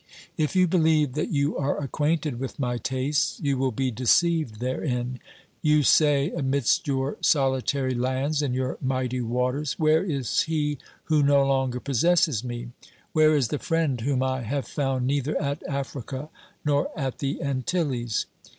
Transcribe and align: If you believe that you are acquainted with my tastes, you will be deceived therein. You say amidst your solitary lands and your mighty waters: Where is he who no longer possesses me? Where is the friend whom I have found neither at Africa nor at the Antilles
If 0.35 0.55
you 0.55 0.65
believe 0.67 1.13
that 1.13 1.29
you 1.29 1.55
are 1.57 1.77
acquainted 1.79 2.39
with 2.39 2.57
my 2.57 2.79
tastes, 2.79 3.39
you 3.43 3.55
will 3.59 3.69
be 3.71 3.91
deceived 3.91 4.59
therein. 4.59 5.19
You 5.61 5.83
say 5.83 6.31
amidst 6.31 6.87
your 6.87 7.17
solitary 7.21 7.93
lands 7.93 8.41
and 8.41 8.55
your 8.55 8.79
mighty 8.81 9.21
waters: 9.21 9.77
Where 9.77 10.03
is 10.03 10.39
he 10.41 10.79
who 11.03 11.21
no 11.21 11.45
longer 11.45 11.79
possesses 11.79 12.43
me? 12.43 12.69
Where 13.13 13.35
is 13.35 13.49
the 13.49 13.59
friend 13.59 14.01
whom 14.01 14.23
I 14.23 14.41
have 14.41 14.67
found 14.67 15.05
neither 15.05 15.39
at 15.39 15.61
Africa 15.69 16.29
nor 16.65 16.89
at 16.99 17.19
the 17.19 17.39
Antilles 17.39 18.25